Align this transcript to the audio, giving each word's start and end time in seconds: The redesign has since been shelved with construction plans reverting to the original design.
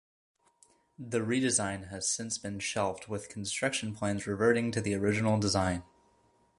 The 0.97 1.19
redesign 1.19 1.89
has 1.89 2.09
since 2.09 2.39
been 2.39 2.57
shelved 2.57 3.05
with 3.07 3.29
construction 3.29 3.93
plans 3.93 4.25
reverting 4.25 4.71
to 4.71 4.81
the 4.81 4.95
original 4.95 5.37
design. 5.37 5.83